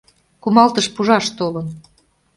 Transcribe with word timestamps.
Кумалтыш 0.41 0.87
пужаш 0.95 1.25
толын... 1.37 1.67